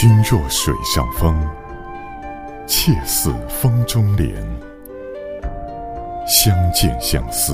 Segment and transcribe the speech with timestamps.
[0.00, 1.36] 君若水上风，
[2.68, 4.32] 妾似风中莲。
[6.24, 7.52] 相见相思，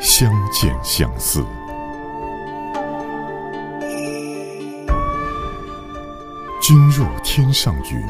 [0.00, 1.46] 相见相思。
[6.60, 8.04] 君若天上云，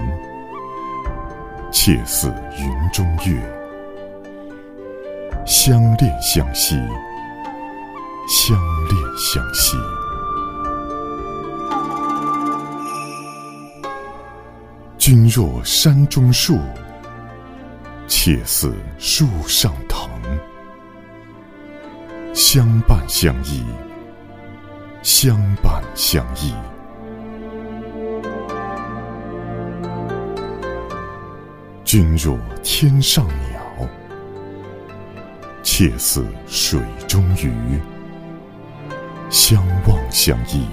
[1.71, 3.43] 妾似云中月。
[5.45, 6.77] 相恋相惜，
[8.27, 8.57] 相
[8.89, 9.77] 恋相惜。
[15.11, 16.57] 君若山中树，
[18.07, 20.09] 妾似树上藤。
[22.33, 23.65] 相伴相依，
[25.03, 26.55] 相伴相依。
[31.85, 33.89] 君若天上鸟，
[35.65, 37.53] 妾似水中鱼。
[39.29, 40.69] 相望相依，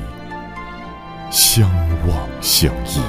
[1.31, 1.67] 相
[2.08, 3.02] 望相依。